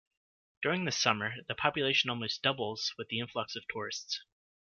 During 0.63 0.85
the 0.85 0.91
summer 0.91 1.35
the 1.47 1.53
population 1.53 2.09
almost 2.09 2.41
doubles 2.41 2.91
with 2.97 3.09
the 3.09 3.19
influx 3.19 3.55
of 3.55 3.65
tourists. 3.69 4.23